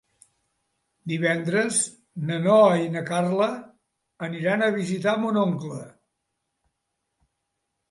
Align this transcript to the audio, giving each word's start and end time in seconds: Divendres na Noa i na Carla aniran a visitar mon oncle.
Divendres 1.11 1.77
na 2.29 2.37
Noa 2.45 2.71
i 2.85 2.89
na 2.95 3.05
Carla 3.11 3.51
aniran 4.29 4.65
a 4.65 4.73
visitar 4.79 5.15
mon 5.27 5.41
oncle. 5.45 5.81